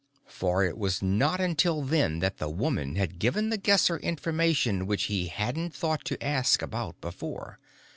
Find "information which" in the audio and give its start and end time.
3.97-5.03